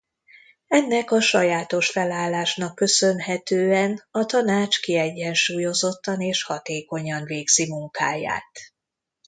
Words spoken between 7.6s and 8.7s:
munkáját.